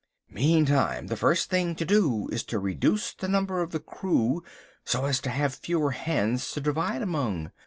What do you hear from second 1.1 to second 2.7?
first thing to do is to